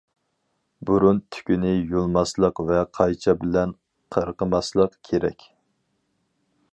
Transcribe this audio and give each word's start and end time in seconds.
بۇرۇن 0.89 1.19
تۈكىنى 1.35 1.73
يۇلماسلىق 1.91 2.61
ۋە 2.71 2.79
قايچا 2.99 3.37
بىلەن 3.43 3.77
قىرقىماسلىق 4.17 4.99
كېرەك. 5.11 5.49